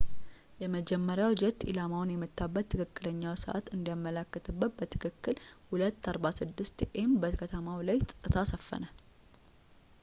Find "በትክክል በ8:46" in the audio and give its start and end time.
4.79-6.85